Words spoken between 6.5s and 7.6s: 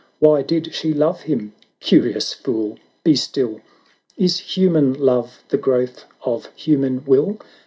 human will